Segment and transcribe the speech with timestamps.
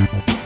[0.00, 0.40] Hello,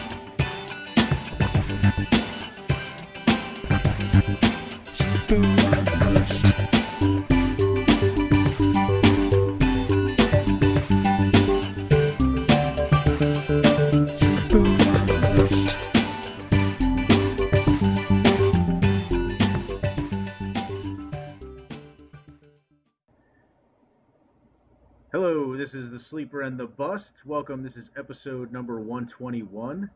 [26.25, 27.13] Sleeper and the Bust.
[27.27, 27.63] Welcome.
[27.63, 29.91] This is episode number 121.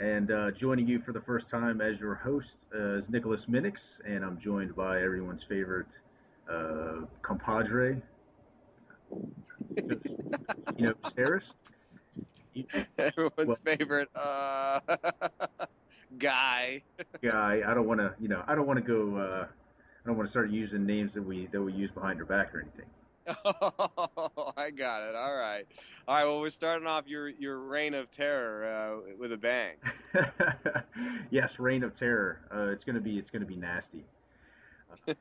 [0.00, 4.00] And uh, joining you for the first time as your host uh, is Nicholas Minnix,
[4.04, 5.86] and I'm joined by everyone's favorite
[6.50, 8.02] uh, compadre,
[10.76, 11.52] you know, Sarris.
[12.98, 14.80] Everyone's Well- favorite uh,
[16.18, 16.82] guy.
[17.22, 19.16] Guy, I don't want to, you know, I don't want to go.
[19.16, 22.26] Uh, I don't want to start using names that we that we use behind your
[22.26, 22.86] back or anything.
[23.26, 25.14] Oh, I got it.
[25.14, 25.66] All right,
[26.08, 26.24] all right.
[26.24, 29.76] Well, we're starting off your your reign of terror uh, with a bang.
[31.30, 32.40] yes, Reign of Terror.
[32.54, 34.04] Uh, it's gonna be it's gonna be nasty.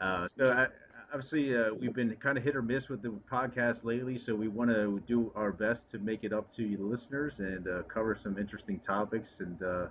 [0.00, 0.66] Uh, so I,
[1.12, 4.48] obviously uh, we've been kind of hit or miss with the podcast lately, so we
[4.48, 7.82] want to do our best to make it up to you, the listeners, and uh,
[7.82, 9.40] cover some interesting topics.
[9.40, 9.86] And uh,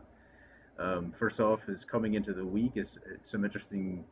[0.79, 4.03] um, first off, is coming into the week is some interesting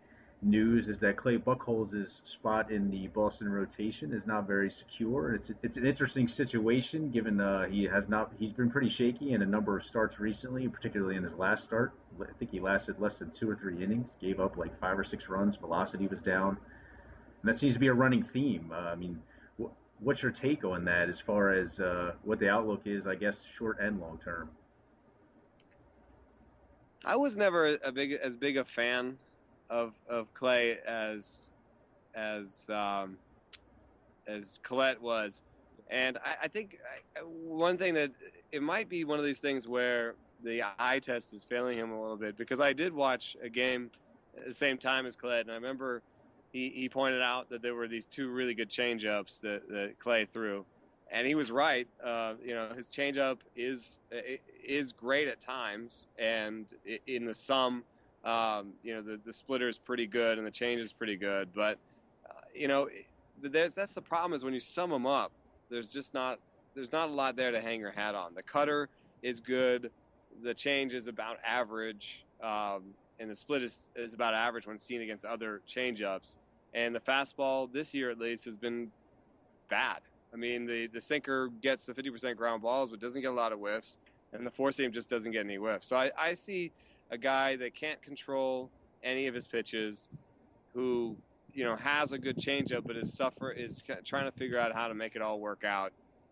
[0.42, 5.34] news is that Clay Buchholz's spot in the Boston rotation is not very secure.
[5.34, 9.42] It's it's an interesting situation given uh, he has not he's been pretty shaky in
[9.42, 11.94] a number of starts recently, particularly in his last start.
[12.22, 15.04] I think he lasted less than two or three innings, gave up like five or
[15.04, 16.58] six runs, velocity was down,
[17.42, 18.72] and that seems to be a running theme.
[18.73, 19.22] Uh, I mean,
[19.62, 23.08] wh- what's your take on that as far as uh, what the outlook is?
[23.08, 24.50] I guess short and long term.
[27.04, 29.17] I was never a big as big a fan
[29.70, 31.52] of of Clay as
[32.16, 33.17] as um,
[34.28, 35.44] as Colette was,
[35.89, 36.80] and I, I think
[37.16, 38.11] I, one thing that
[38.52, 42.02] it might be one of these things where the eye test is failing him a
[42.02, 43.92] little bit because I did watch a game
[44.38, 46.02] at the same time as Colette, and I remember
[46.52, 50.26] he, he pointed out that there were these two really good changeups that, that Clay
[50.26, 50.65] threw,
[51.11, 51.88] and he was right.
[52.04, 53.99] Uh, you know, his changeup is
[54.64, 56.65] is great at times, and
[57.08, 57.83] in the sum,
[58.26, 61.50] um, you know, the the splitter is pretty good and the change is pretty good.
[61.54, 61.78] But
[62.30, 62.90] uh, you know,
[63.42, 65.32] that's the problem is when you sum them up,
[65.70, 66.40] there's just not
[66.76, 68.34] there's not a lot there to hang your hat on.
[68.34, 68.90] The cutter
[69.22, 69.92] is good,
[70.44, 72.84] the change is about average, um,
[73.20, 76.38] and the split is is about average when seen against other changeups.
[76.74, 78.92] And the fastball this year at least has been
[79.70, 80.02] bad.
[80.32, 83.52] I mean, the, the sinker gets the 50% ground balls, but doesn't get a lot
[83.52, 83.98] of whiffs,
[84.32, 85.88] and the four seam just doesn't get any whiffs.
[85.88, 86.72] So I, I see
[87.11, 88.70] a guy that can't control
[89.03, 90.09] any of his pitches,
[90.73, 91.15] who
[91.53, 94.87] you know has a good changeup, but is suffer is trying to figure out how
[94.87, 95.92] to make it all work out.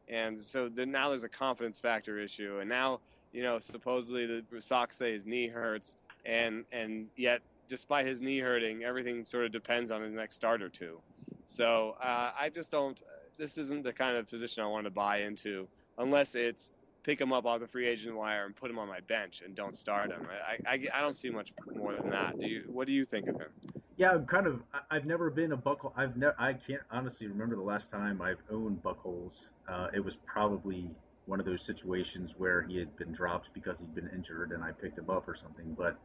[0.09, 2.99] And so then now there's a confidence factor issue, and now
[3.33, 5.95] you know supposedly the Sox say his knee hurts,
[6.25, 10.61] and and yet despite his knee hurting, everything sort of depends on his next start
[10.61, 10.99] or two.
[11.45, 13.01] So uh, I just don't.
[13.37, 15.67] This isn't the kind of position I want to buy into
[15.97, 16.71] unless it's
[17.07, 19.55] pick him up off the free agent wire and put him on my bench and
[19.55, 20.27] don't start him.
[20.45, 22.37] I, I, I don't see much more than that.
[22.37, 22.63] Do you?
[22.67, 23.47] What do you think of him?
[23.95, 24.59] Yeah, I'm kind of.
[24.91, 25.93] I've never been a buckle.
[25.95, 26.35] I've never.
[26.37, 29.39] I can't honestly remember the last time I've owned Buchholz.
[29.69, 30.91] Uh, it was probably
[31.27, 34.71] one of those situations where he had been dropped because he'd been injured, and I
[34.73, 35.75] picked him up or something.
[35.77, 35.97] But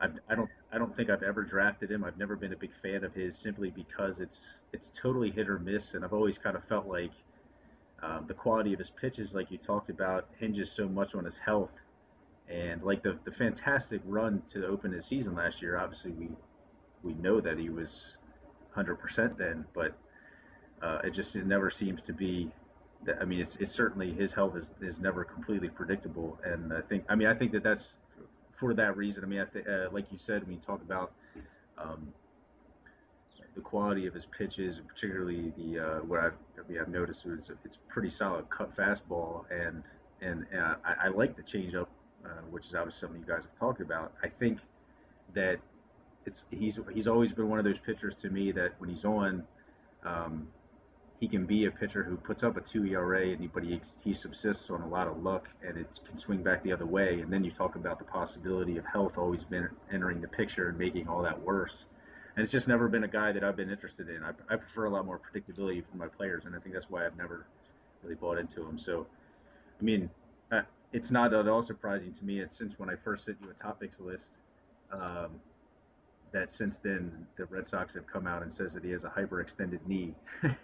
[0.00, 0.50] I've, I don't.
[0.72, 2.02] I don't think I've ever drafted him.
[2.02, 5.60] I've never been a big fan of his simply because it's it's totally hit or
[5.60, 7.12] miss, and I've always kind of felt like
[8.02, 11.36] um, the quality of his pitches, like you talked about, hinges so much on his
[11.36, 11.70] health.
[12.48, 16.28] And like the the fantastic run to open his season last year, obviously we
[17.02, 18.16] we know that he was
[18.76, 19.94] 100% then, but
[20.82, 22.50] uh, it just it never seems to be.
[23.04, 26.80] That, I mean, it's, it's certainly his health is, is never completely predictable, and I
[26.82, 27.94] think I mean I think that that's
[28.58, 29.24] for that reason.
[29.24, 31.12] I mean, I think uh, like you said when you talk about
[31.78, 32.12] um,
[33.54, 37.50] the quality of his pitches, particularly the uh, what I've, I mean, I've noticed is
[37.64, 39.82] it's pretty solid cut fastball, and
[40.20, 41.86] and uh, I, I like the changeup,
[42.24, 44.12] uh, which is obviously something you guys have talked about.
[44.22, 44.58] I think
[45.34, 45.58] that
[46.26, 49.44] it's he's he's always been one of those pitchers to me that when he's on,
[50.04, 50.48] um,
[51.20, 54.14] he can be a pitcher who puts up a two ERA, and but he he
[54.14, 57.20] subsists on a lot of luck, and it can swing back the other way.
[57.20, 60.78] And then you talk about the possibility of health always been entering the picture and
[60.78, 61.84] making all that worse.
[62.34, 64.22] And it's just never been a guy that I've been interested in.
[64.22, 67.04] I, I prefer a lot more predictability from my players, and I think that's why
[67.04, 67.46] I've never
[68.02, 68.78] really bought into him.
[68.78, 69.06] So,
[69.80, 70.08] I mean,
[70.50, 70.62] uh,
[70.92, 72.40] it's not at all surprising to me.
[72.40, 74.32] It's since when I first sent you a topics list.
[74.90, 75.40] Um,
[76.32, 79.08] that since then the Red Sox have come out and says that he has a
[79.08, 80.14] hyperextended knee,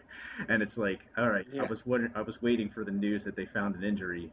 [0.48, 3.36] and it's like, all right, I was wondering, I was waiting for the news that
[3.36, 4.30] they found an injury,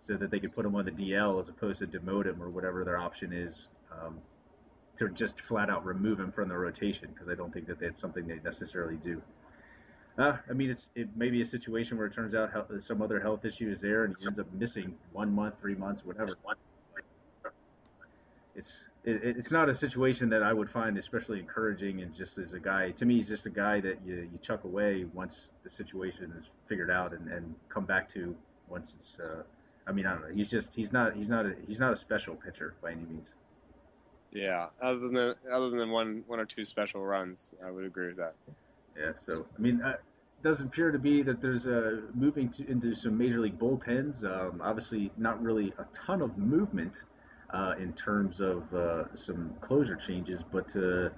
[0.00, 2.48] so that they could put him on the DL as opposed to demote him or
[2.48, 3.68] whatever their option is.
[3.90, 4.18] Um,
[4.98, 8.00] to just flat out remove him from the rotation because I don't think that that's
[8.00, 9.22] something they necessarily do.
[10.18, 13.02] Uh, I mean, it's it may be a situation where it turns out health, some
[13.02, 16.30] other health issue is there, and he ends up missing one month, three months, whatever.
[18.54, 22.54] It's it, it's not a situation that I would find especially encouraging, and just as
[22.54, 25.68] a guy, to me, he's just a guy that you, you chuck away once the
[25.68, 28.34] situation is figured out, and, and come back to
[28.68, 29.18] once it's.
[29.20, 29.42] Uh,
[29.86, 30.34] I mean, I don't know.
[30.34, 33.32] He's just he's not he's not a he's not a special pitcher by any means.
[34.32, 38.16] Yeah, other than other than one one or two special runs, I would agree with
[38.16, 38.34] that.
[38.98, 42.68] Yeah, so I mean, uh, it doesn't appear to be that there's a moving to,
[42.68, 44.24] into some major league bullpens.
[44.24, 46.92] Um, obviously, not really a ton of movement
[47.52, 51.10] uh, in terms of uh, some closer changes, but uh,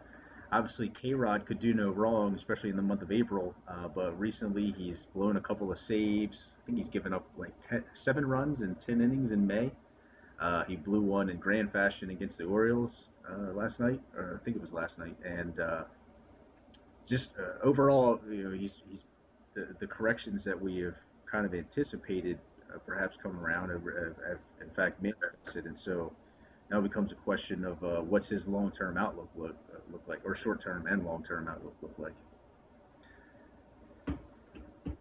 [0.52, 3.54] obviously K Rod could do no wrong, especially in the month of April.
[3.66, 6.52] Uh, but recently, he's blown a couple of saves.
[6.62, 9.70] I think he's given up like ten, seven runs in ten innings in May.
[10.66, 13.04] He blew one in grand fashion against the Orioles
[13.54, 15.58] last night, or I think it was last night, and
[17.08, 19.00] just uh, overall, you know, he's, he's
[19.54, 20.94] the, the corrections that we have
[21.30, 22.38] kind of anticipated
[22.72, 26.12] uh, perhaps coming around have, have, in fact manifested, and so
[26.70, 30.20] now it becomes a question of uh, what's his long-term outlook look uh, look like,
[30.24, 32.12] or short-term and long-term outlook look like.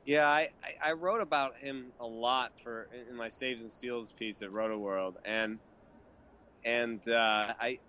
[0.07, 0.47] Yeah, I,
[0.81, 4.77] I wrote about him a lot for in my saves and steals piece at Roto
[4.77, 5.59] World, and
[6.63, 7.79] and uh, I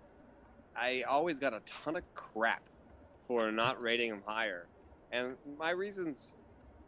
[0.75, 2.61] I always got a ton of crap
[3.25, 4.67] for not rating him higher.
[5.13, 6.33] And my reasons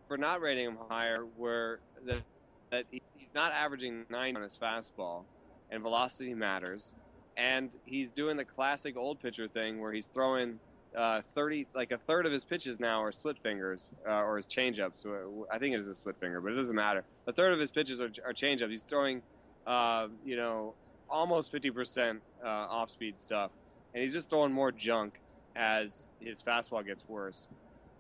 [0.10, 2.24] for not rating him higher were that,
[2.72, 5.24] that he's not averaging nine on his fastball,
[5.70, 6.94] and velocity matters.
[7.38, 10.60] And he's doing the classic old pitcher thing where he's throwing
[10.96, 14.46] uh, 30, like a third of his pitches now are split fingers uh, or his
[14.46, 15.06] changeups.
[15.52, 17.04] I think it is a split finger, but it doesn't matter.
[17.28, 18.70] A third of his pitches are, are changeups.
[18.70, 19.22] He's throwing,
[19.66, 20.74] uh, you know,
[21.10, 23.52] almost 50% uh, off speed stuff,
[23.94, 25.20] and he's just throwing more junk
[25.56, 27.50] as his fastball gets worse.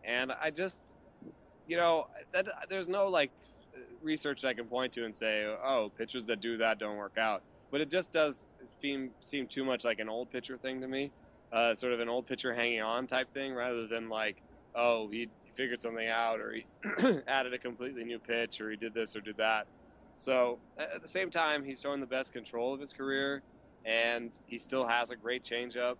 [0.03, 0.81] And I just,
[1.67, 3.31] you know, that, there's no like
[4.01, 7.43] research I can point to and say, oh, pitchers that do that don't work out.
[7.69, 8.45] But it just does
[8.81, 11.11] seem seem too much like an old pitcher thing to me,
[11.51, 14.41] uh, sort of an old pitcher hanging on type thing, rather than like,
[14.75, 16.65] oh, he, figured something out, or he
[17.27, 19.67] added a completely new pitch, or he did this or did that.
[20.15, 23.43] So at the same time, he's showing the best control of his career,
[23.85, 25.97] and he still has a great changeup,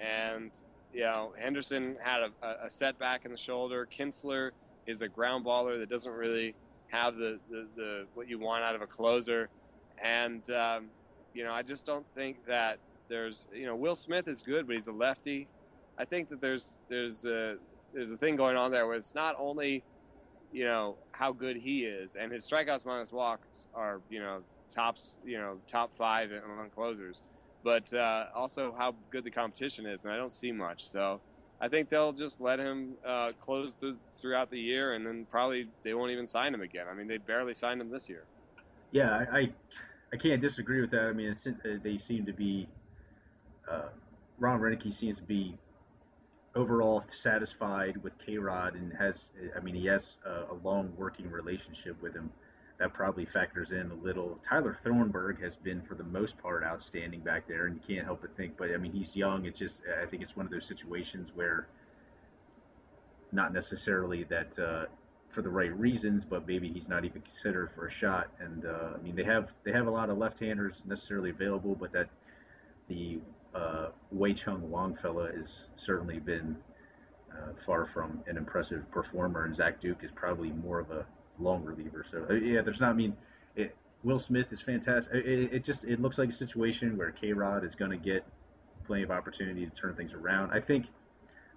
[0.00, 0.50] and
[0.94, 3.86] you know, Henderson had a, a setback in the shoulder.
[3.86, 4.52] Kintzler
[4.86, 6.54] is a ground baller that doesn't really
[6.88, 9.48] have the, the, the what you want out of a closer.
[10.02, 10.86] And, um,
[11.34, 12.78] you know, I just don't think that
[13.14, 15.46] there's, you know, Will Smith is good, but he's a lefty.
[15.96, 17.56] I think that there's, there's a,
[17.92, 19.84] there's a thing going on there where it's not only,
[20.52, 25.18] you know, how good he is and his strikeouts minus walks are, you know, tops,
[25.24, 27.22] you know, top five among closers
[27.64, 30.86] but uh, also how good the competition is, and I don't see much.
[30.86, 31.20] So
[31.60, 35.66] I think they'll just let him uh, close the, throughout the year, and then probably
[35.82, 36.86] they won't even sign him again.
[36.88, 38.24] I mean, they barely signed him this year.
[38.92, 39.50] Yeah, I
[40.12, 41.06] I can't disagree with that.
[41.06, 41.34] I mean,
[41.82, 42.68] they seem to be
[43.70, 43.88] uh,
[44.38, 45.56] Ron Roenicke seems to be
[46.54, 51.30] overall satisfied with K Rod and has I mean he has a, a long working
[51.30, 52.30] relationship with him
[52.78, 54.38] that probably factors in a little.
[54.46, 58.22] Tyler Thornburg has been, for the most part, outstanding back there, and you can't help
[58.22, 58.56] but think.
[58.56, 59.46] But I mean, he's young.
[59.46, 61.68] It's just, I think it's one of those situations where,
[63.30, 64.86] not necessarily that uh,
[65.30, 68.28] for the right reasons, but maybe he's not even considered for a shot.
[68.40, 71.92] And uh, I mean, they have they have a lot of left-handers necessarily available, but
[71.92, 72.08] that
[72.88, 73.18] the
[74.14, 76.56] Wei Chung Wang fella has certainly been
[77.32, 81.04] uh, far from an impressive performer, and Zach Duke is probably more of a
[81.38, 82.06] long reliever.
[82.08, 82.90] So uh, yeah, there's not.
[82.90, 83.16] I mean,
[83.56, 85.14] it, Will Smith is fantastic.
[85.14, 88.24] It, it, just it looks like a situation where K Rod is going to get
[88.86, 90.52] plenty of opportunity to turn things around.
[90.52, 90.86] I think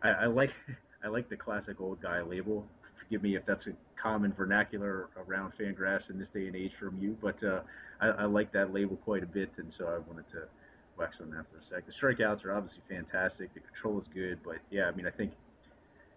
[0.02, 0.52] I, I like
[1.04, 2.66] I like the classic old guy label.
[2.98, 6.98] Forgive me if that's a common vernacular around Fangraphs in this day and age from
[7.00, 7.62] you, but uh,
[8.02, 10.48] I, I like that label quite a bit, and so I wanted to
[10.98, 11.86] wax on that for a sec.
[11.86, 13.54] The strikeouts are obviously fantastic.
[13.54, 15.32] The control is good, but yeah, I mean, I think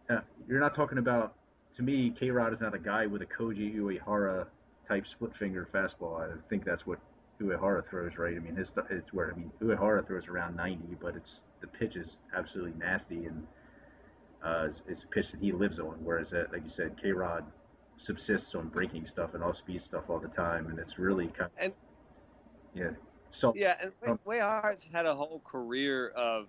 [0.09, 1.35] uh, you're not talking about
[1.75, 4.47] to me, K Rod is not a guy with a Koji Uehara
[4.89, 6.21] type split finger fastball.
[6.21, 6.99] I think that's what
[7.41, 8.37] Uehara throws, right?
[8.37, 11.97] I mean, his it's where I mean Uehara throws around 90, but it's the pitch
[11.97, 13.47] is absolutely nasty and
[14.43, 15.97] uh, it's, a pitch that he lives on.
[16.03, 17.45] Whereas, that, like you said, K Rod
[17.99, 21.51] subsists on breaking stuff and off speed stuff all the time, and it's really kind
[21.59, 21.73] of and,
[22.75, 22.91] yeah.
[23.33, 26.47] So yeah, and um, Uehara's had a whole career of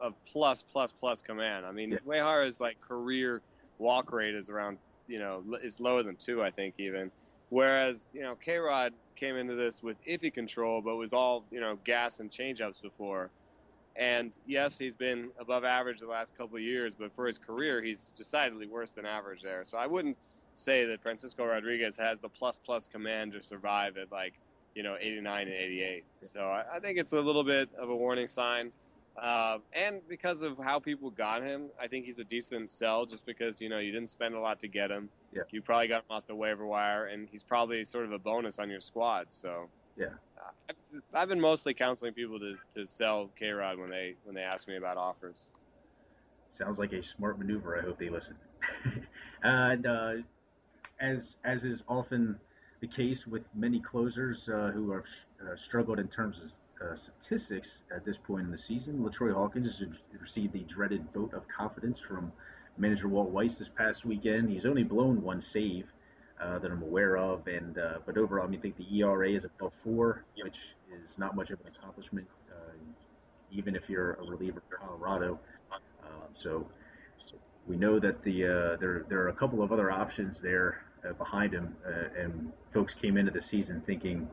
[0.00, 1.66] of plus plus plus command.
[1.66, 1.98] I mean, yeah.
[2.06, 3.42] Uehara's like career
[3.78, 7.10] walk rate is around you know is lower than two, I think even.
[7.50, 11.60] Whereas you know K Rod came into this with iffy control, but was all you
[11.60, 13.30] know gas and changeups before.
[13.94, 17.82] And yes, he's been above average the last couple of years, but for his career,
[17.82, 19.64] he's decidedly worse than average there.
[19.66, 20.16] So I wouldn't
[20.54, 24.34] say that Francisco Rodriguez has the plus plus command to survive at like
[24.74, 26.04] you know 89 and 88.
[26.22, 28.72] So I, I think it's a little bit of a warning sign.
[29.20, 33.26] Uh, and because of how people got him, I think he's a decent sell just
[33.26, 35.10] because, you know, you didn't spend a lot to get him.
[35.34, 35.42] Yeah.
[35.50, 38.58] You probably got him off the waiver wire, and he's probably sort of a bonus
[38.58, 39.26] on your squad.
[39.28, 40.06] So, yeah.
[40.38, 44.34] Uh, I've, I've, been mostly counseling people to, to sell K Rod when they, when
[44.34, 45.50] they ask me about offers.
[46.50, 47.78] Sounds like a smart maneuver.
[47.78, 48.34] I hope they listen.
[49.42, 50.12] and uh,
[51.00, 52.38] as, as is often
[52.82, 55.04] the case with many closers uh, who have
[55.40, 56.50] uh, struggled in terms of
[56.84, 58.98] uh, statistics at this point in the season.
[58.98, 59.86] LaTroy Hawkins has
[60.20, 62.32] received the dreaded vote of confidence from
[62.76, 64.50] manager Walt Weiss this past weekend.
[64.50, 65.92] He's only blown one save
[66.40, 69.30] uh, that I'm aware of, and uh, but overall, I mean, I think the ERA
[69.30, 70.58] is above four, which
[70.92, 72.72] is not much of an accomplishment, uh,
[73.52, 75.38] even if you're a reliever in Colorado.
[75.72, 76.66] Um, so
[77.68, 78.42] we know that the
[78.80, 81.76] there there are a couple of other options there uh, behind him,
[82.16, 84.28] and folks came into the season thinking.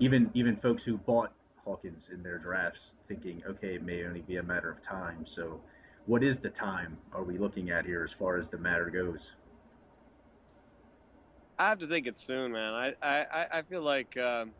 [0.00, 1.32] even even folks who bought
[1.64, 5.26] Hawkins in their drafts, thinking, okay, it may only be a matter of time.
[5.26, 5.60] So,
[6.06, 9.32] what is the time are we looking at here as far as the matter goes?
[11.58, 12.74] I have to think it's soon, man.
[12.74, 14.54] I I, I feel like um,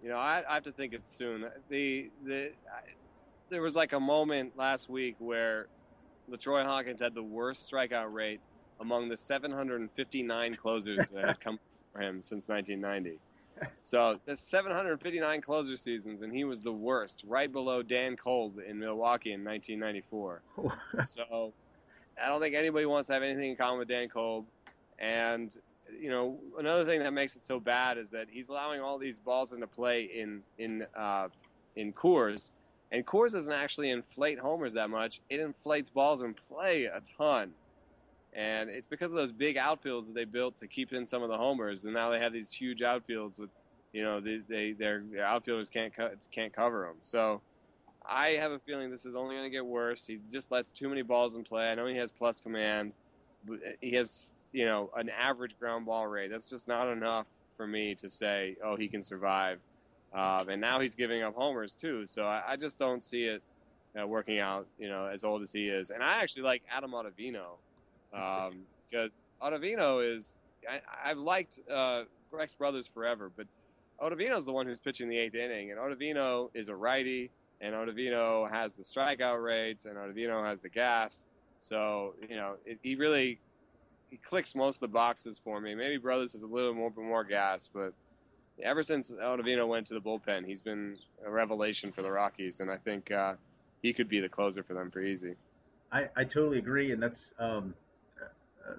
[0.00, 1.44] you know I, I have to think it's soon.
[1.68, 2.80] The the I,
[3.50, 5.68] there was like a moment last week where
[6.30, 8.42] LaTroy Hawkins had the worst strikeout rate
[8.80, 11.58] among the 759 closers that had come
[11.92, 13.18] for him since 1990
[13.82, 18.78] so there's 759 closer seasons, and he was the worst, right below Dan Kolb in
[18.78, 20.42] Milwaukee in 1994.
[21.06, 21.52] so
[22.22, 24.46] I don't think anybody wants to have anything in common with Dan Kolb.
[24.98, 25.56] And
[25.98, 29.18] you know, another thing that makes it so bad is that he's allowing all these
[29.18, 31.28] balls into play in in uh,
[31.76, 32.50] in Coors,
[32.92, 35.20] and Coors doesn't actually inflate homers that much.
[35.30, 37.52] It inflates balls in play a ton.
[38.34, 41.28] And it's because of those big outfields that they built to keep in some of
[41.28, 43.50] the homers, and now they have these huge outfields with,
[43.92, 46.96] you know, they, they their, their outfielders can't co- can't cover them.
[47.02, 47.40] So
[48.06, 50.06] I have a feeling this is only going to get worse.
[50.06, 51.70] He just lets too many balls in play.
[51.70, 52.92] I know he has plus command.
[53.80, 56.30] He has, you know, an average ground ball rate.
[56.30, 59.58] That's just not enough for me to say, oh, he can survive.
[60.14, 62.06] Um, and now he's giving up homers too.
[62.06, 63.42] So I, I just don't see it
[64.00, 64.66] uh, working out.
[64.78, 65.90] You know, as old as he is.
[65.90, 67.56] And I actually like Adam Ottavino
[68.10, 70.36] because um, Ottavino is
[70.68, 73.46] I, have liked uh, Rex Brothers forever, but
[74.00, 77.74] Ottavino is the one who's pitching the eighth inning, and Ottavino is a righty, and
[77.74, 81.24] Ottavino has the strikeout rates, and Ottavino has the gas.
[81.58, 83.40] So you know, it, he really
[84.10, 85.74] he clicks most of the boxes for me.
[85.74, 87.92] Maybe Brothers is a little more more gas, but
[88.62, 92.70] ever since Ottavino went to the bullpen, he's been a revelation for the Rockies, and
[92.70, 93.34] I think uh,
[93.82, 95.34] he could be the closer for them for easy.
[95.90, 97.74] I, I totally agree, and that's um,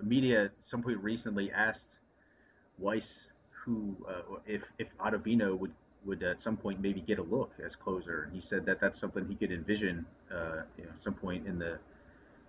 [0.04, 1.96] media at some point recently asked
[2.78, 5.72] Weiss who uh, if if Ottavino would
[6.06, 8.98] would at some point maybe get a look as closer, and he said that that's
[8.98, 11.78] something he could envision uh, you know, some point in the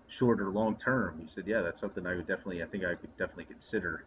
[0.09, 1.20] short or long term.
[1.23, 4.04] He said, yeah, that's something I would definitely, I think I could definitely consider.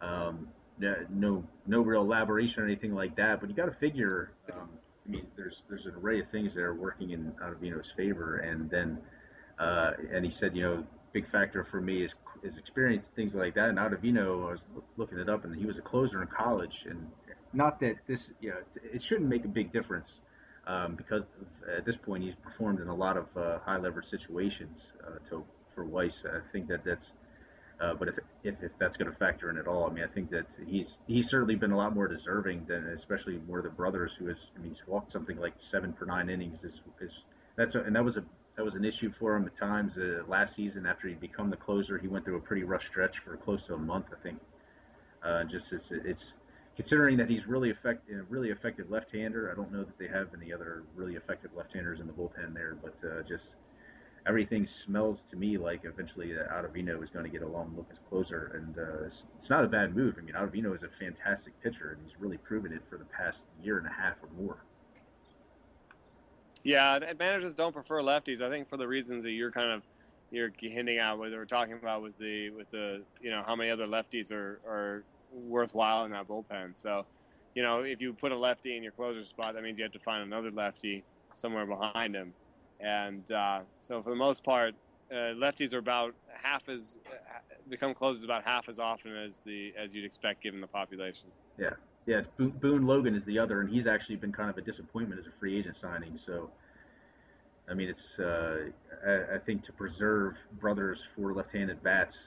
[0.00, 0.48] Um,
[0.78, 4.32] no, no real elaboration or anything like that, but you got to figure.
[4.52, 4.68] Um,
[5.06, 8.68] I mean, there's there's an array of things that are working in Ottavino's favor, and
[8.70, 8.98] then,
[9.58, 12.14] uh, and he said, you know, big factor for me is
[12.44, 13.70] his experience, things like that.
[13.70, 14.60] And Ottavino, I was
[14.96, 16.84] looking it up, and he was a closer in college.
[16.88, 17.10] And
[17.52, 18.56] not that this, you know,
[18.92, 20.20] it shouldn't make a big difference
[20.66, 21.22] um, because
[21.76, 24.86] at this point he's performed in a lot of uh, high leverage situations.
[25.06, 27.12] Uh, to for Weiss, I think that that's.
[27.80, 30.06] Uh, but if, if, if that's going to factor in at all, I mean, I
[30.06, 33.70] think that he's he's certainly been a lot more deserving than especially more of the
[33.70, 34.46] brothers who has.
[34.56, 36.62] I mean, he's walked something like seven per nine innings.
[36.62, 37.10] Is is
[37.56, 38.24] that's a, and that was a
[38.56, 39.98] that was an issue for him at times.
[39.98, 43.18] Uh, last season, after he become the closer, he went through a pretty rough stretch
[43.18, 44.38] for close to a month, I think.
[45.22, 46.34] Uh, just it's, it's
[46.76, 49.50] considering that he's really effect, a really effective left-hander.
[49.50, 52.76] I don't know that they have any other really effective left-handers in the bullpen there,
[52.80, 53.56] but uh, just
[54.26, 57.88] everything smells to me like eventually uh, Ottavino is going to get a long look
[57.90, 60.16] as closer, and uh, it's, it's, not a bad move.
[60.18, 63.46] I mean, Ottavino is a fantastic pitcher, and he's really proven it for the past
[63.62, 64.64] year and a half or more.
[66.64, 68.40] Yeah, managers don't prefer lefties.
[68.40, 69.84] I think for the reasons that you're kind of
[70.30, 73.70] you're hinting at, what we're talking about with the with the you know how many
[73.70, 76.78] other lefties are are worthwhile in that bullpen.
[76.78, 77.06] So,
[77.54, 79.92] you know, if you put a lefty in your closer spot, that means you have
[79.92, 82.34] to find another lefty somewhere behind him.
[82.80, 84.74] And uh, so, for the most part,
[85.10, 86.98] uh, lefties are about half as
[87.68, 91.30] become closers about half as often as the as you'd expect given the population.
[91.58, 92.22] Yeah, yeah.
[92.38, 95.32] Boone Logan is the other, and he's actually been kind of a disappointment as a
[95.38, 96.18] free agent signing.
[96.18, 96.50] So,
[97.68, 98.70] I mean, it's uh,
[99.06, 102.18] I, I, think to preserve brothers for left-handed bats,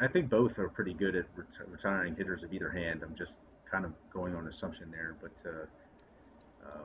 [0.00, 3.02] I think both are pretty good at ret- retiring hitters of either hand.
[3.02, 3.38] I'm just
[3.70, 5.48] kind of going on assumption there, but.
[5.48, 5.66] Uh,
[6.66, 6.78] uh,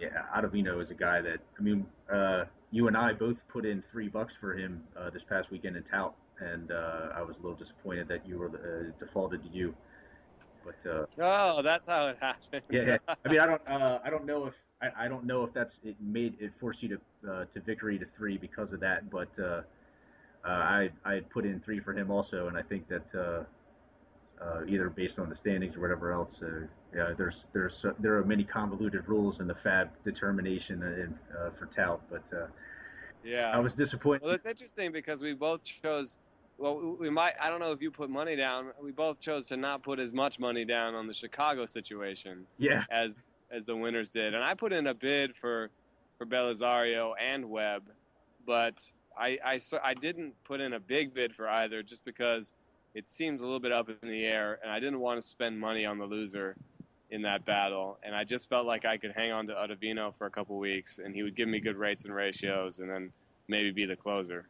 [0.00, 3.82] yeah, Ottavino is a guy that I mean, uh, you and I both put in
[3.90, 7.40] three bucks for him uh, this past weekend in tout, and uh, I was a
[7.40, 9.74] little disappointed that you were defaulted to you.
[10.66, 12.62] But uh, oh, that's how it happened.
[12.70, 15.52] yeah, I mean, I don't, uh, I don't know if I, I, don't know if
[15.52, 19.08] that's it made it forced you to uh, to victory to three because of that,
[19.10, 19.62] but uh,
[20.44, 23.44] uh, I I had put in three for him also, and I think that uh,
[24.44, 26.40] uh, either based on the standings or whatever else.
[26.42, 31.14] Uh, yeah, there's there's uh, there are many convoluted rules in the FAB determination in,
[31.36, 32.46] uh, for tout, but uh,
[33.24, 34.22] yeah, I was disappointed.
[34.22, 36.18] Well, it's interesting because we both chose.
[36.58, 37.34] Well, we might.
[37.40, 38.72] I don't know if you put money down.
[38.82, 42.46] We both chose to not put as much money down on the Chicago situation.
[42.58, 42.84] Yeah.
[42.90, 43.18] As
[43.50, 45.70] as the winners did, and I put in a bid for
[46.18, 47.84] for Belisario and Webb,
[48.46, 52.52] but I, I I didn't put in a big bid for either, just because
[52.94, 55.60] it seems a little bit up in the air, and I didn't want to spend
[55.60, 56.56] money on the loser
[57.10, 57.98] in that battle.
[58.02, 60.98] And I just felt like I could hang on to Ottavino for a couple weeks,
[60.98, 63.12] and he would give me good rates and ratios, and then
[63.48, 64.48] maybe be the closer.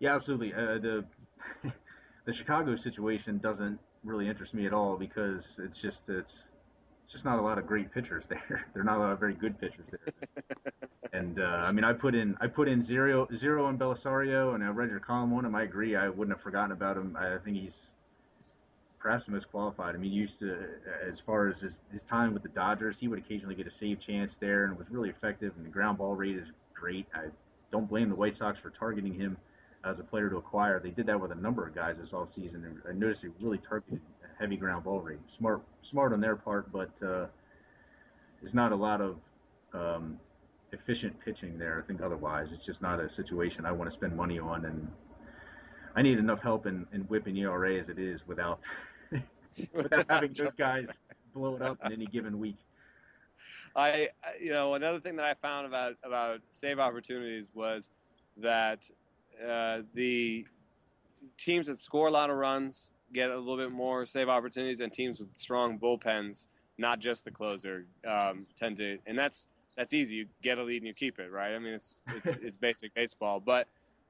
[0.00, 0.54] Yeah, absolutely.
[0.54, 1.04] Uh, the
[2.24, 6.44] the Chicago situation doesn't really interest me at all because it's just it's
[7.06, 8.66] just not a lot of great pitchers there.
[8.72, 10.32] They're not a lot of very good pitchers there.
[11.12, 14.64] and uh, I mean, I put in I put in zero zero on Belisario, and
[14.64, 15.54] I read your column on him.
[15.54, 15.94] I agree.
[15.96, 17.16] I wouldn't have forgotten about him.
[17.20, 17.76] I think he's
[18.98, 19.94] perhaps the most qualified.
[19.94, 20.56] I mean, used to
[21.06, 24.00] as far as his, his time with the Dodgers, he would occasionally get a save
[24.00, 25.52] chance there, and was really effective.
[25.58, 27.06] And the ground ball rate is great.
[27.14, 27.26] I
[27.70, 29.36] don't blame the White Sox for targeting him
[29.84, 30.78] as a player to acquire.
[30.80, 33.58] They did that with a number of guys this offseason, and I noticed they really
[33.58, 34.00] targeted
[34.38, 35.18] heavy ground ball rate.
[35.26, 37.26] Smart, smart on their part, but uh,
[38.40, 39.16] there's not a lot of
[39.72, 40.18] um,
[40.72, 41.82] efficient pitching there.
[41.82, 44.88] I think otherwise, it's just not a situation I want to spend money on, and
[45.96, 48.60] I need enough help in, in whipping ERA as it is without
[49.74, 50.88] without having those guys
[51.34, 52.56] blow it up in any given week.
[53.74, 54.08] I,
[54.40, 57.90] you know, another thing that I found about about save opportunities was
[58.36, 58.88] that
[59.46, 60.46] uh, the
[61.36, 64.92] teams that score a lot of runs get a little bit more save opportunities, and
[64.92, 66.46] teams with strong bullpens,
[66.78, 68.98] not just the closer, um, tend to.
[69.06, 70.16] And that's that's easy.
[70.16, 71.54] You get a lead and you keep it, right?
[71.54, 73.66] I mean, it's it's it's basic baseball, but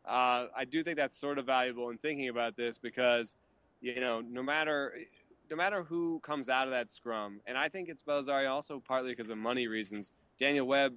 [0.07, 3.37] uh, I do think that's sort of valuable in thinking about this because
[3.81, 4.95] you know no matter
[5.51, 9.11] no matter who comes out of that scrum, and I think it's Belisario also partly
[9.11, 10.13] because of money reasons.
[10.39, 10.95] Daniel Webb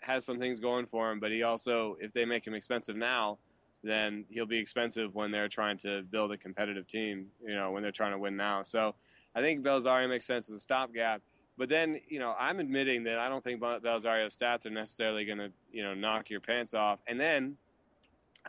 [0.00, 3.38] has some things going for him, but he also, if they make him expensive now,
[3.88, 7.82] then he'll be expensive when they're trying to build a competitive team, you know, when
[7.82, 8.62] they're trying to win now.
[8.62, 8.94] So
[9.34, 11.22] I think Belisario makes sense as a stopgap.
[11.58, 15.38] But then, you know, I'm admitting that I don't think Belisario's stats are necessarily going
[15.38, 16.98] to, you know, knock your pants off.
[17.06, 17.56] And then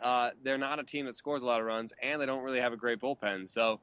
[0.02, 2.60] uh, they're not a team that scores a lot of runs, and they don't really
[2.60, 3.48] have a great bullpen.
[3.48, 3.80] So,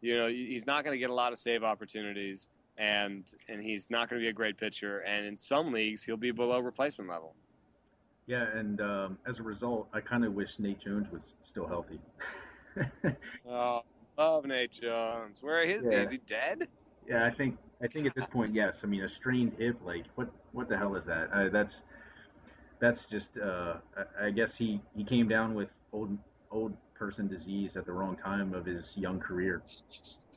[0.00, 3.90] you know, he's not going to get a lot of save opportunities, and and he's
[3.90, 5.00] not going to be a great pitcher.
[5.00, 7.34] And in some leagues, he'll be below replacement level.
[8.26, 12.00] Yeah, and um, as a result, I kind of wish Nate Jones was still healthy.
[13.48, 13.82] oh,
[14.18, 15.40] love Nate Jones.
[15.40, 15.90] Where is yeah.
[16.00, 16.04] he?
[16.04, 16.68] Is he dead?
[17.08, 18.80] Yeah, I think I think at this point, yes.
[18.82, 21.30] I mean, a strained hip, like what what the hell is that?
[21.32, 21.82] Uh, that's
[22.80, 26.16] that's just uh, I, I guess he he came down with old
[26.50, 29.62] old person disease at the wrong time of his young career.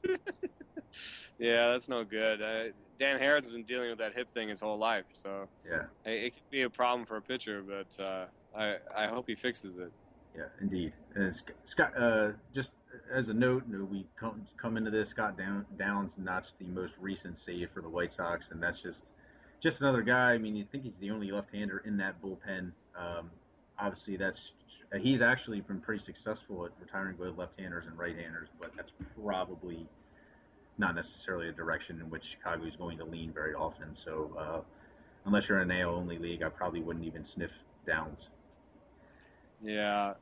[1.40, 2.42] yeah, that's no good.
[2.42, 2.66] Uh,
[3.00, 6.50] Dan Harrod's been dealing with that hip thing his whole life, so yeah, it, could
[6.52, 9.92] be a problem for a pitcher, but uh, I I hope he fixes it.
[10.38, 10.94] Yeah, indeed.
[11.16, 11.34] And
[11.66, 12.72] Scott, uh, just
[13.14, 15.10] as a note, we come come into this.
[15.10, 19.12] Scott Down, Downs notched the most recent save for the White Sox, and that's just
[19.60, 20.34] just another guy.
[20.34, 22.72] I mean, you think he's the only left-hander in that bullpen.
[22.98, 23.30] Um,
[23.78, 24.52] obviously, that's
[25.02, 29.88] he's actually been pretty successful at retiring both left-handers and right-handers, but that's probably
[30.80, 33.94] not necessarily a direction in which Chicago is going to lean very often.
[33.94, 34.62] So uh,
[35.26, 37.52] unless you're in an AL only league, I probably wouldn't even sniff
[37.86, 38.30] Downs.
[39.64, 40.14] Yeah.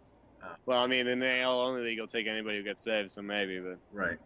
[0.43, 3.11] Uh, well, I mean, in the AL only league, you'll take anybody who gets saved,
[3.11, 4.17] so maybe, but right.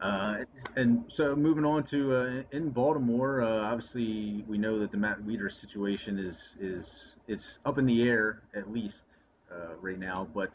[0.00, 0.44] Uh,
[0.76, 5.22] and so moving on to uh, in Baltimore, uh, obviously we know that the Matt
[5.22, 9.04] Wieters situation is is it's up in the air at least
[9.50, 10.52] uh, right now, but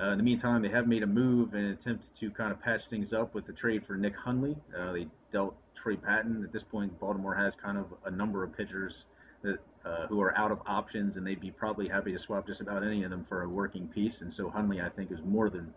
[0.00, 2.60] uh, in the meantime, they have made a move in an attempt to kind of
[2.60, 4.56] patch things up with the trade for Nick Hundley.
[4.76, 6.44] Uh, they dealt Troy Patton.
[6.44, 9.04] At this point, Baltimore has kind of a number of pitchers
[9.42, 12.60] that uh, who are out of options, and they'd be probably happy to swap just
[12.60, 14.20] about any of them for a working piece.
[14.20, 15.72] And so Hundley, I think, is more than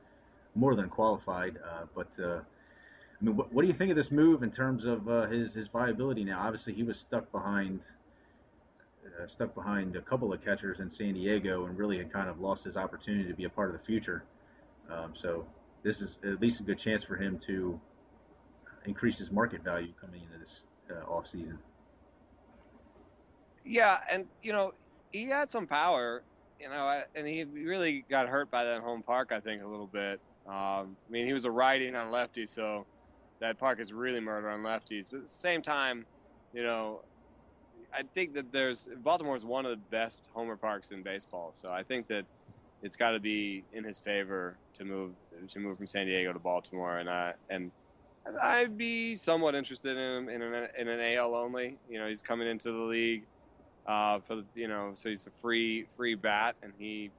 [0.54, 1.58] more than qualified.
[1.58, 2.40] Uh, but uh,
[3.22, 5.54] I mean, what, what, do you think of this move in terms of uh, his
[5.54, 6.42] his viability now?
[6.42, 7.82] Obviously, he was stuck behind
[9.06, 12.40] uh, stuck behind a couple of catchers in San Diego, and really had kind of
[12.40, 14.24] lost his opportunity to be a part of the future.
[14.90, 15.46] Um, so
[15.84, 17.80] this is at least a good chance for him to
[18.86, 20.62] increase his market value coming into this
[20.92, 21.58] uh, off season.
[23.64, 24.74] Yeah, and you know
[25.12, 26.24] he had some power,
[26.60, 29.32] you know, and he really got hurt by that home park.
[29.32, 30.20] I think a little bit.
[30.48, 32.88] Um, I mean, he was a righty on lefty, so
[33.40, 35.08] that park is really murder on lefties.
[35.10, 36.06] But at the same time,
[36.54, 37.02] you know,
[37.94, 41.52] I think that there's Baltimore is one of the best homer parks in baseball.
[41.54, 42.26] So I think that
[42.82, 45.12] it's got to be in his favor to move
[45.50, 47.72] to move from San Diego to Baltimore, and I and
[48.42, 51.78] I'd be somewhat interested in him in an, in an AL only.
[51.90, 53.24] You know, he's coming into the league
[53.86, 57.12] uh, for the you know, so he's a free free bat, and he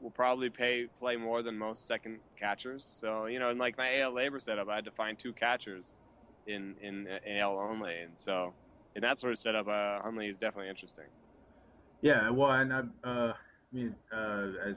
[0.00, 2.84] will probably pay play more than most second catchers.
[2.84, 5.94] So you know, in like my AL LABR setup, I had to find two catchers
[6.46, 8.52] in in, in AL only, and so
[8.94, 11.06] in that sort of setup, uh, Hundley is definitely interesting.
[12.00, 13.34] Yeah, well, and I, uh, I
[13.72, 14.76] mean, uh, as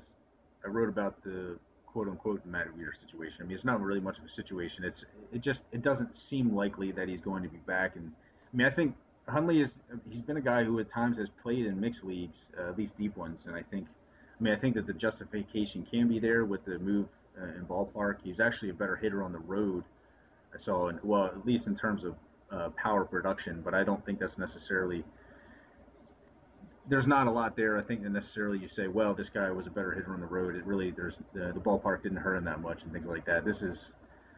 [0.63, 1.58] I wrote about the
[1.95, 3.38] quote unquote Matt Wieters situation.
[3.39, 4.84] I mean, it's not really much of a situation.
[4.84, 7.95] It's it just it doesn't seem likely that he's going to be back.
[7.95, 8.12] And
[8.54, 8.95] I mean, I think
[9.30, 12.67] Hundley is he's been a guy who at times has played in mixed leagues, uh,
[12.67, 13.88] at least deep ones, and I think
[14.38, 17.06] I mean I think that the justification can be there with the move
[17.41, 18.17] uh, in ballpark.
[18.25, 19.86] He's actually a better hitter on the road.
[20.54, 22.15] I saw, in, well, at least in terms of
[22.52, 25.04] uh, power production, but I don't think that's necessarily.
[26.88, 27.78] There's not a lot there.
[27.78, 30.28] I think that necessarily you say, well, this guy was a better hitter on the
[30.28, 30.56] road.
[30.56, 33.44] It really there's the, the ballpark didn't hurt him that much and things like that.
[33.44, 33.92] This is,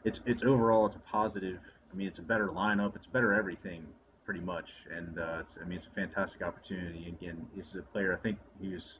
[0.05, 1.59] it's it's overall it's a positive.
[1.91, 2.95] I mean, it's a better lineup.
[2.95, 3.85] It's better everything
[4.25, 4.69] pretty much.
[4.95, 7.07] And uh, I mean, it's a fantastic opportunity.
[7.07, 8.13] Again, he's a player.
[8.13, 8.99] I think he was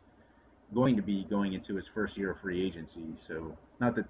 [0.73, 3.05] going to be going into his first year of free agency.
[3.17, 4.05] So not that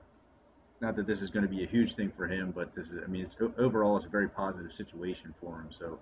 [0.79, 2.99] not that this is going to be a huge thing for him, but this is,
[3.03, 5.69] I mean, it's overall it's a very positive situation for him.
[5.77, 5.99] So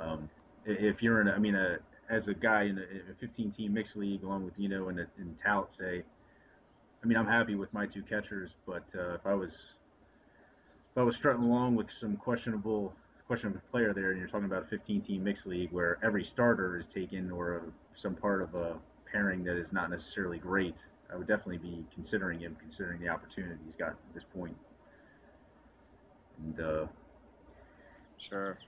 [0.00, 0.28] um,
[0.66, 1.78] if you're in, a, I mean, a,
[2.10, 5.38] as a guy in a, a 15 team mixed league along with Dino and, and
[5.38, 6.02] Tout, say,
[7.02, 11.02] I mean, I'm happy with my two catchers, but uh, if I was if I
[11.02, 12.94] was strutting along with some questionable
[13.26, 16.86] questionable player there, and you're talking about a 15-team mixed league where every starter is
[16.86, 17.62] taken or
[17.94, 18.76] some part of a
[19.10, 20.76] pairing that is not necessarily great,
[21.12, 24.56] I would definitely be considering him, considering the opportunity he's got at this point.
[26.38, 26.86] And uh,
[28.18, 28.58] sure.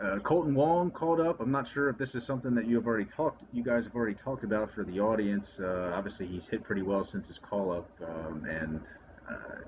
[0.00, 1.40] Uh, Kolten Wong called up.
[1.40, 3.94] I'm not sure if this is something that you have already talked, you guys have
[3.94, 5.58] already talked about for the audience.
[5.58, 8.80] Uh, obviously, he's hit pretty well since his call up, um, and
[9.28, 9.62] uh,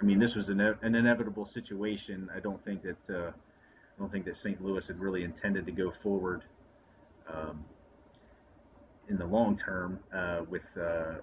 [0.00, 2.30] I mean, this was an, an, inevitable situation.
[2.34, 4.62] I don't think that uh, I don't think that St.
[4.64, 6.44] Louis had really intended to go forward
[7.30, 7.62] um,
[9.08, 10.62] in the long term uh, with.
[10.80, 11.16] Uh,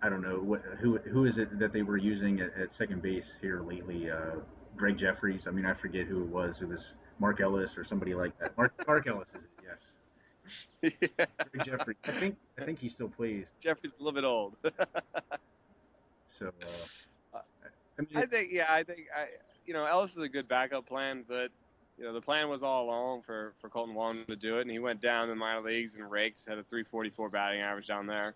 [0.00, 3.02] I don't know what, who who is it that they were using at, at second
[3.02, 4.10] base here lately.
[4.10, 4.36] Uh,
[4.76, 5.48] Gregg Jefferies.
[5.48, 6.60] I mean, I forget who it was.
[6.60, 8.56] It was Mark Ellis or somebody like that.
[8.56, 9.50] Mark, Mark Ellis is it?
[10.82, 10.96] Yes.
[11.18, 11.26] yeah.
[11.52, 11.96] Gregg Jefferies.
[12.04, 13.46] I think I think he still plays.
[13.58, 14.54] Jefferies a little bit old.
[16.38, 16.52] so.
[16.62, 17.38] Uh,
[17.98, 18.66] I, mean, I think yeah.
[18.70, 19.26] I think I
[19.68, 21.50] you know, Ellis is a good backup plan, but
[21.98, 24.70] you know, the plan was all along for for Kolten Wong to do it, and
[24.70, 28.06] he went down in the minor leagues and rakes, had a 344 batting average down
[28.06, 28.34] there,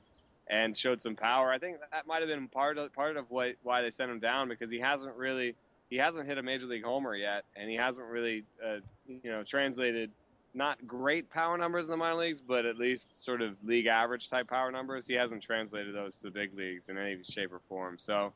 [0.48, 1.50] and showed some power.
[1.52, 4.18] I think that might have been part of part of what why they sent him
[4.18, 5.54] down because he hasn't really
[5.90, 9.44] he hasn't hit a major league homer yet, and he hasn't really uh, you know
[9.44, 10.10] translated
[10.54, 14.28] not great power numbers in the minor leagues, but at least sort of league average
[14.28, 15.06] type power numbers.
[15.06, 17.96] He hasn't translated those to the big leagues in any shape or form.
[17.98, 18.32] So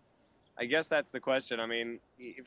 [0.58, 1.60] I guess that's the question.
[1.60, 1.98] I mean,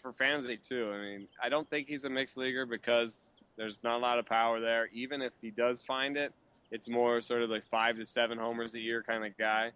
[0.01, 0.91] for fantasy too.
[0.93, 4.25] I mean, I don't think he's a mixed leaguer because there's not a lot of
[4.25, 4.89] power there.
[4.91, 6.33] Even if he does find it,
[6.71, 9.71] it's more sort of like five to seven homers a year kind of guy.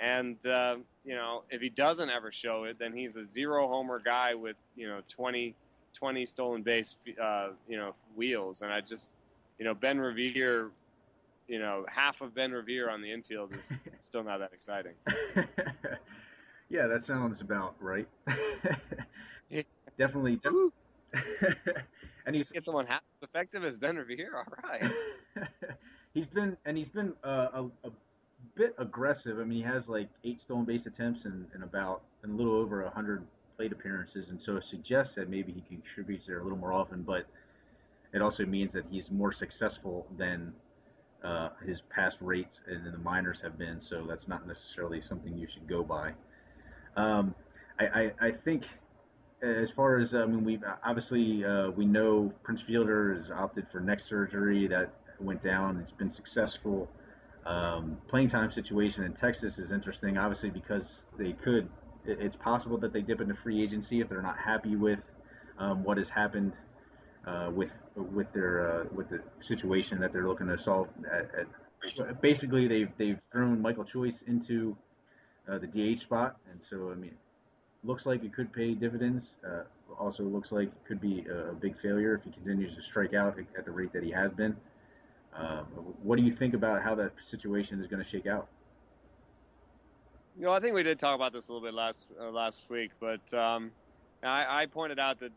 [0.00, 3.98] And uh, you know, if he doesn't ever show it, then he's a zero homer
[3.98, 5.54] guy with you know 20,
[5.94, 8.62] 20 stolen base, uh, you know, wheels.
[8.62, 9.12] And I just,
[9.58, 10.70] you know, Ben Revere,
[11.48, 14.94] you know, half of Ben Revere on the infield is still not that exciting.
[16.72, 18.08] Yeah, that sounds about right.
[19.98, 20.40] definitely.
[22.26, 24.38] and he's get someone half as effective as Ben Revere.
[24.38, 24.90] All right.
[26.14, 27.90] he's been and he's been uh, a, a
[28.54, 29.38] bit aggressive.
[29.38, 32.54] I mean, he has like eight stolen base attempts and, and about and a little
[32.54, 33.22] over hundred
[33.58, 37.02] plate appearances, and so it suggests that maybe he contributes there a little more often.
[37.02, 37.26] But
[38.14, 40.54] it also means that he's more successful than
[41.22, 43.78] uh, his past rates in the minors have been.
[43.82, 46.14] So that's not necessarily something you should go by.
[46.96, 47.34] Um,
[47.78, 48.64] I, I, I, think
[49.42, 53.80] as far as I mean, we obviously uh, we know Prince Fielder has opted for
[53.80, 54.66] neck surgery.
[54.68, 55.78] That went down.
[55.80, 56.88] It's been successful.
[57.44, 61.68] Um, playing time situation in Texas is interesting, obviously because they could.
[62.04, 64.98] It's possible that they dip into free agency if they're not happy with
[65.58, 66.52] um, what has happened
[67.26, 70.88] uh, with with their uh, with the situation that they're looking to solve.
[71.10, 74.76] At, at, basically, they've they've thrown Michael Choice into
[75.48, 77.14] uh, the DH spot, and so I mean,
[77.84, 79.32] looks like it could pay dividends.
[79.46, 79.62] Uh,
[79.98, 83.38] also, looks like it could be a big failure if he continues to strike out
[83.56, 84.56] at the rate that he has been.
[85.36, 85.62] Uh,
[86.02, 88.48] what do you think about how that situation is going to shake out?
[90.38, 92.62] You know, I think we did talk about this a little bit last uh, last
[92.68, 93.70] week, but um,
[94.22, 95.32] I, I, pointed out that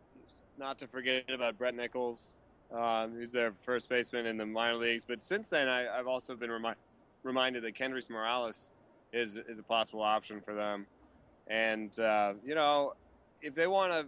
[0.58, 2.36] not to forget about Brett Nichols,
[2.74, 5.04] um, who's their first baseman in the minor leagues.
[5.06, 6.76] But since then, I, have also been remi-
[7.24, 8.72] reminded that Kendrys Morales
[9.14, 10.86] is is a possible option for them.
[11.48, 12.94] And uh, you know,
[13.42, 14.08] if they want to,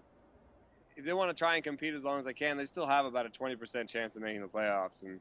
[0.95, 3.05] if they want to try and compete as long as they can, they still have
[3.05, 5.19] about a twenty percent chance of making the playoffs, and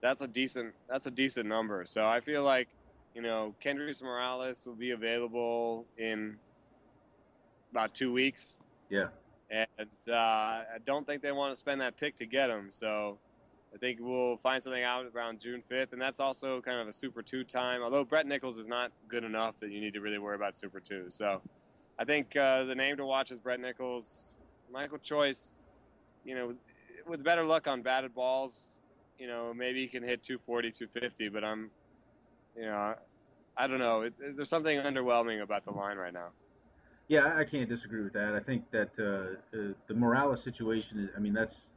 [0.00, 1.84] that's a decent that's a decent number.
[1.86, 2.68] So I feel like
[3.14, 6.36] you know Kendrys Morales will be available in
[7.72, 8.58] about two weeks.
[8.90, 9.08] Yeah.
[9.48, 9.66] And
[10.08, 12.68] uh, I don't think they want to spend that pick to get him.
[12.70, 13.18] So
[13.76, 15.92] I think we'll find something out around June 5th.
[15.92, 19.22] And that's also kind of a Super 2 time, although Brett Nichols is not good
[19.22, 21.06] enough that you need to really worry about Super 2.
[21.10, 21.42] So
[21.98, 24.38] I think uh, the name to watch is Brett Nichols.
[24.72, 25.58] Michael Choice,
[26.24, 26.54] you know,
[27.06, 28.78] with better luck on batted balls,
[29.18, 31.70] you know, maybe he can hit 240, 250, but I'm,
[32.56, 32.94] you know,
[33.58, 34.02] I don't know.
[34.02, 36.28] It, it, there's something underwhelming about the line right now.
[37.08, 38.34] Yeah, I can't disagree with that.
[38.34, 41.68] I think that uh, uh, the Morales situation I mean, that's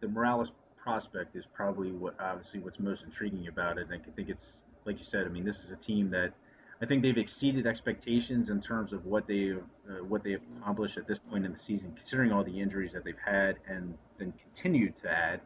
[0.00, 0.50] the Morales
[0.88, 3.88] prospect is probably what obviously what's most intriguing about it.
[3.90, 4.46] And I think it's
[4.86, 5.26] like you said.
[5.26, 6.32] I mean, this is a team that
[6.80, 10.96] I think they've exceeded expectations in terms of what they uh, what they have accomplished
[10.96, 14.32] at this point in the season, considering all the injuries that they've had and then
[14.42, 15.40] continued to add.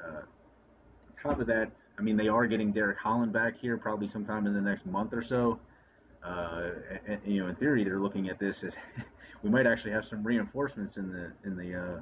[0.00, 4.06] Uh, on top of that, I mean, they are getting Derek Holland back here probably
[4.06, 5.58] sometime in the next month or so.
[6.24, 6.70] Uh,
[7.08, 8.76] and, you know, in theory, they're looking at this as
[9.42, 12.00] we might actually have some reinforcements in the in the uh,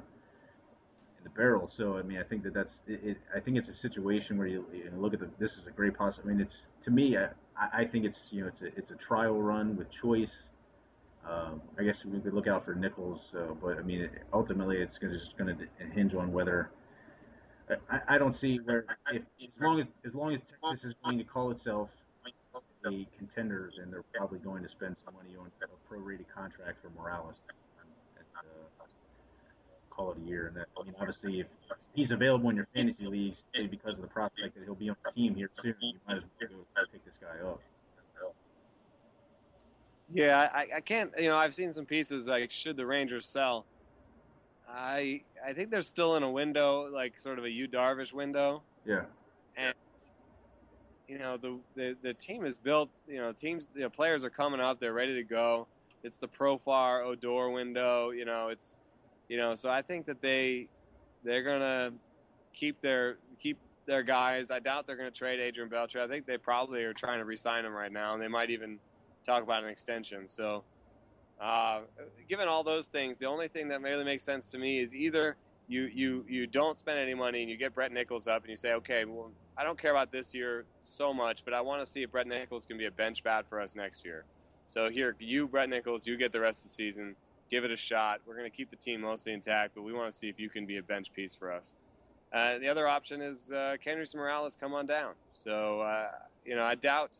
[1.23, 1.69] the barrel.
[1.75, 4.47] So I mean, I think that that's it, it, I think it's a situation where
[4.47, 6.29] you, you look at the this is a great possibility.
[6.29, 8.95] I mean, it's to me, I, I think it's you know it's a it's a
[8.95, 10.49] trial run with choice.
[11.27, 14.97] Um, I guess we could look out for Nichols, but I mean, it, ultimately, it's
[14.97, 16.71] gonna, just going to hinge on whether.
[17.91, 21.19] I, I don't see where if as long as as long as Texas is going
[21.19, 21.89] to call itself
[22.85, 26.89] a contender, then they're probably going to spend some money on a prorated contract for
[26.97, 27.35] Morales
[28.17, 28.85] and, uh,
[29.99, 30.47] call it a year.
[30.47, 31.47] And that, I mean, obviously, if
[31.93, 35.11] he's available in your fantasy leagues because of the prospect that he'll be on the
[35.11, 37.59] team here soon, you might as well pick this guy up.
[40.11, 41.11] Yeah, I, I can't.
[41.19, 43.65] You know, I've seen some pieces like should the Rangers sell.
[44.67, 48.63] I I think they're still in a window, like sort of a Yu Darvish window.
[48.85, 49.03] Yeah.
[49.55, 49.75] And
[51.07, 52.89] you know the, the the team is built.
[53.07, 54.79] You know, teams, you know, players are coming up.
[54.79, 55.67] They're ready to go.
[56.03, 58.09] It's the Profar Odor window.
[58.09, 58.79] You know, it's
[59.29, 59.55] you know.
[59.55, 60.67] So I think that they
[61.23, 61.93] they're gonna
[62.53, 64.51] keep their keep their guys.
[64.51, 66.01] I doubt they're gonna trade Adrian Beltre.
[66.01, 68.79] I think they probably are trying to re-sign him right now, and they might even
[69.25, 70.27] talk about an extension.
[70.27, 70.63] So.
[71.41, 71.83] Uh,
[72.27, 75.37] given all those things, the only thing that really makes sense to me is either
[75.69, 78.55] you you you don't spend any money and you get Brett Nichols up and you
[78.55, 81.85] say, okay, well, I don't care about this year so much, but I want to
[81.85, 84.25] see if Brett Nichols can be a bench bat for us next year.
[84.65, 87.15] So here, you, Brett Nichols, you get the rest of the season.
[87.49, 88.21] Give it a shot.
[88.25, 90.49] We're going to keep the team mostly intact, but we want to see if you
[90.49, 91.75] can be a bench piece for us.
[92.31, 95.13] Uh, the other option is uh, Kendrys Morales come on down.
[95.33, 96.09] So uh,
[96.45, 97.19] you know, I doubt.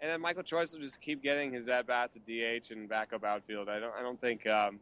[0.00, 3.24] And then Michael Choice will just keep getting his at bats at DH and backup
[3.24, 3.68] outfield.
[3.68, 3.94] I don't.
[3.98, 4.78] I don't think um,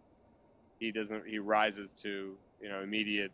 [0.81, 1.27] he doesn't.
[1.27, 3.31] He rises to you know immediate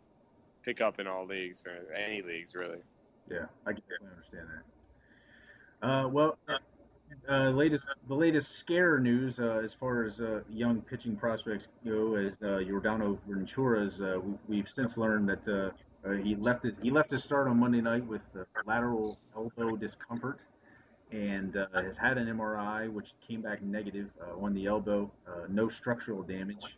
[0.63, 2.79] pickup in all leagues or any leagues really.
[3.29, 5.87] Yeah, I can understand that.
[5.87, 6.37] Uh, well,
[7.29, 12.15] uh, latest the latest scare news uh, as far as uh, young pitching prospects go
[12.15, 14.01] is uh, Yordano Ventura's.
[14.01, 17.59] Uh, we, have since learned that uh, he left his he left his start on
[17.59, 18.21] Monday night with
[18.65, 20.39] lateral elbow discomfort,
[21.11, 24.09] and has had an MRI which came back negative
[24.41, 25.11] on the elbow.
[25.49, 26.77] no structural damage.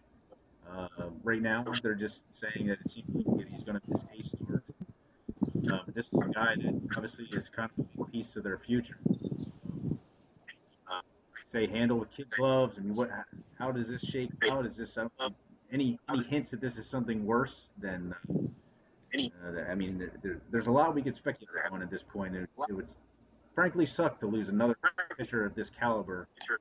[1.24, 4.64] right now, they're just saying that it seems like he's going to miss a start.
[5.94, 8.98] This is a guy that obviously is kind of a piece of their future.
[11.52, 12.76] Uh, say handle with kid gloves.
[12.78, 13.10] I mean, what?
[13.58, 14.66] How does this shake out?
[14.66, 15.34] Is this something,
[15.72, 18.16] any any hints that this is something worse than?
[18.30, 18.38] Uh,
[19.14, 19.34] any?
[19.46, 22.36] Uh, I mean, there, there's a lot we could speculate on at this point.
[22.36, 22.90] It, it would
[23.56, 24.78] frankly suck to lose another
[25.18, 26.58] pitcher of this caliber, um,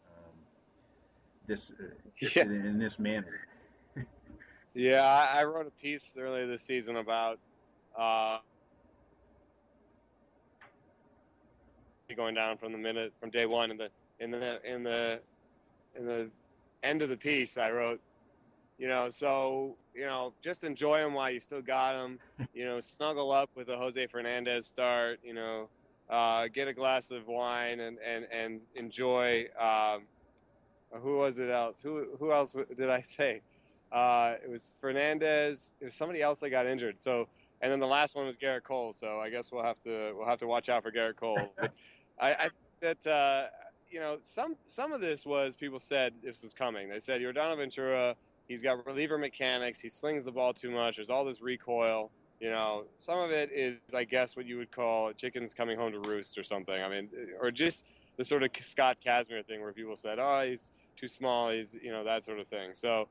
[1.46, 1.85] this uh,
[2.37, 2.42] yeah.
[2.42, 3.46] in, in this manner.
[4.74, 7.38] yeah, I wrote a piece earlier this season about
[7.98, 8.38] uh,
[12.16, 13.70] going down from the minute from day one.
[13.70, 13.88] In the
[14.20, 15.20] in the in the
[15.96, 16.30] in the
[16.83, 18.00] end of the piece, I wrote,
[18.78, 22.18] you know, so you know, just enjoy them while you still got them.
[22.54, 25.20] You know, snuggle up with a Jose Fernandez start.
[25.22, 25.68] You know,
[26.09, 29.46] uh, get a glass of wine and and and enjoy.
[29.59, 30.02] Um,
[31.02, 31.80] who was it else?
[31.83, 33.42] Who who else did I say?
[33.92, 35.74] Uh, it was Fernandez.
[35.80, 37.00] It was somebody else that got injured.
[37.00, 37.28] So,
[37.61, 38.92] and then the last one was Gerrit Cole.
[38.92, 41.38] So I guess we'll have to we'll have to watch out for Gerrit Cole.
[42.20, 42.48] I, I
[42.80, 43.46] think that uh,
[43.90, 46.88] you know some some of this was people said this was coming.
[46.88, 48.14] They said Yordano Ventura.
[48.48, 49.81] He's got reliever mechanics.
[49.81, 50.96] He slings the ball too much.
[50.96, 52.11] There's all this recoil.
[52.40, 55.92] You know, some of it is, I guess, what you would call chickens coming home
[55.92, 56.83] to roost or something.
[56.83, 57.85] I mean, or just
[58.16, 61.92] the sort of Scott Kazmir thing where people said, "Oh, he's too small," he's you
[61.92, 62.70] know that sort of thing.
[62.74, 63.09] So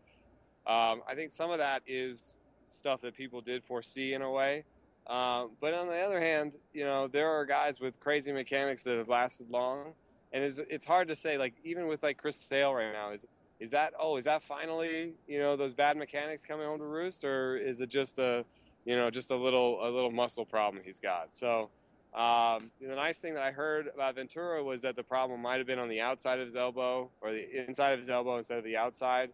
[0.65, 4.63] um, I think some of that is stuff that people did foresee in a way.
[5.07, 8.97] Um, but on the other hand, you know, there are guys with crazy mechanics that
[8.97, 9.93] have lasted long,
[10.31, 11.37] and it's it's hard to say.
[11.37, 13.25] Like even with like Chris Sale right now, is
[13.59, 17.23] is that oh is that finally you know those bad mechanics coming home to roost,
[17.23, 18.45] or is it just a
[18.85, 21.33] you know just a little a little muscle problem he's got?
[21.33, 21.69] So
[22.13, 25.67] um, the nice thing that I heard about Ventura was that the problem might have
[25.67, 28.63] been on the outside of his elbow or the inside of his elbow instead of
[28.63, 29.29] the outside.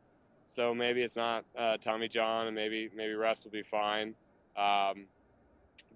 [0.45, 4.13] So maybe it's not uh, Tommy John, and maybe maybe rest will be fine.
[4.57, 5.05] Um,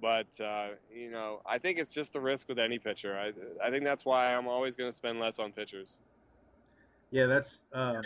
[0.02, 3.18] but uh, you know, I think it's just a risk with any pitcher.
[3.18, 3.34] I
[3.66, 5.98] I think that's why I'm always going to spend less on pitchers.
[7.12, 8.02] Yeah, that's um,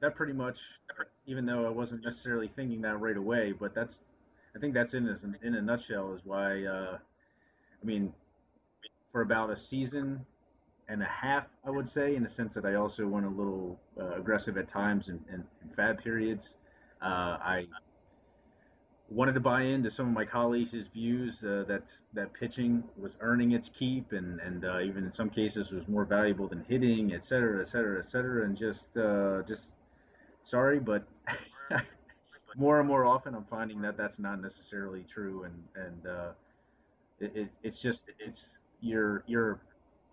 [0.00, 0.58] that pretty much.
[1.26, 4.00] Even though I wasn't necessarily thinking that right away, but that's
[4.56, 5.08] I think that's in
[5.42, 6.64] in a nutshell is why.
[6.64, 6.98] Uh,
[7.82, 8.12] I mean,
[9.10, 10.24] for about a season
[10.88, 13.80] and a half, I would say, in the sense that I also went a little
[14.00, 16.54] uh, aggressive at times in, in, in FAAB periods.
[17.00, 17.66] Uh, I
[19.12, 23.52] wanted to buy into some of my colleagues' views uh, that that pitching was earning
[23.52, 27.24] its keep, and and uh, even in some cases was more valuable than hitting, et
[27.24, 28.44] cetera, et cetera, et cetera.
[28.44, 29.72] And just uh, just
[30.44, 31.04] sorry, but
[32.56, 36.30] more and more often I'm finding that that's not necessarily true, and and uh,
[37.20, 39.60] it, it, it's just it's you're you're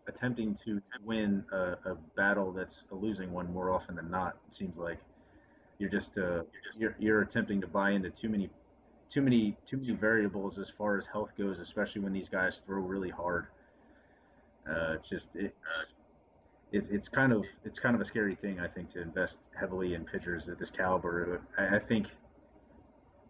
[0.08, 4.36] attempting to win a, a, battle that's a losing one more often than not.
[4.48, 4.98] It seems like
[5.78, 6.42] you're just uh,
[6.78, 8.50] you're, you're attempting to buy into too many
[9.10, 12.80] too many too many variables as far as health goes, especially when these guys throw
[12.82, 13.48] really hard.
[14.70, 15.56] Uh, it's just it's,
[16.72, 19.96] it's it's kind of it's kind of a scary thing I think to invest heavily
[19.96, 21.42] in pitchers at this caliber.
[21.58, 22.08] I, I think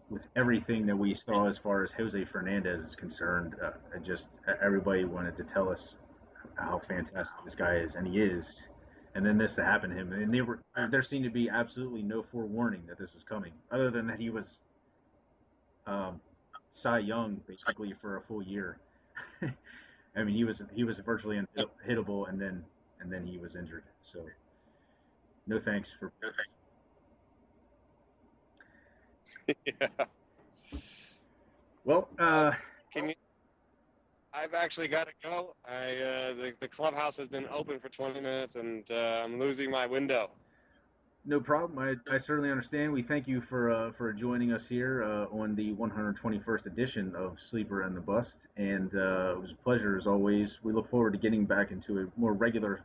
[0.10, 3.72] with everything that we saw as far as Jose Fernandez is concerned, uh,
[4.04, 4.28] just
[4.62, 5.96] everybody wanted to tell us
[6.56, 8.62] how fantastic this guy is, and he is.
[9.16, 10.60] And then this happened to him, and they were
[10.92, 14.30] there seemed to be absolutely no forewarning that this was coming, other than that he
[14.30, 14.62] was
[15.88, 16.20] um,
[16.72, 18.78] Cy Young basically for a full year.
[20.16, 22.64] I mean, he was he was virtually unhittable, and then
[23.00, 23.84] and then he was injured.
[24.02, 24.26] So,
[25.48, 26.12] no thanks for.
[29.66, 29.88] yeah.
[31.86, 32.52] Well, uh,
[32.94, 33.16] can you?
[34.32, 35.56] I've actually got to go.
[35.66, 39.72] I uh, the the clubhouse has been open for 20 minutes, and uh, I'm losing
[39.72, 40.30] my window.
[41.30, 41.78] No problem.
[41.78, 42.92] I, I certainly understand.
[42.92, 47.38] We thank you for uh, for joining us here uh, on the 121st edition of
[47.52, 50.58] Sleeper and the Bust, and uh, it was a pleasure as always.
[50.64, 52.82] We look forward to getting back into a more regular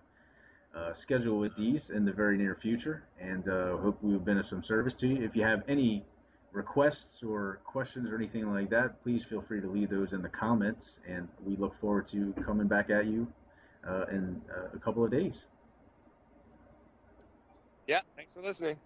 [0.77, 4.47] uh, schedule with these in the very near future, and uh, hope we've been of
[4.47, 5.25] some service to you.
[5.25, 6.05] If you have any
[6.53, 10.29] requests or questions or anything like that, please feel free to leave those in the
[10.29, 13.27] comments, and we look forward to coming back at you
[13.89, 14.39] uh, in
[14.75, 15.45] a couple of days.
[17.87, 18.81] Yeah, thanks for listening.